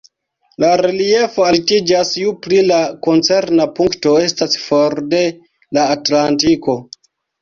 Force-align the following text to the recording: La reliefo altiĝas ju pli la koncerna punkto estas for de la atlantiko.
La 0.61 0.69
reliefo 0.79 1.43
altiĝas 1.49 2.13
ju 2.21 2.33
pli 2.45 2.61
la 2.71 2.79
koncerna 3.09 3.67
punkto 3.81 4.15
estas 4.23 4.59
for 4.65 4.99
de 5.13 5.21
la 5.79 5.85
atlantiko. 5.99 6.79